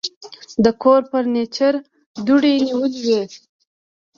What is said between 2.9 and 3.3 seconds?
وې.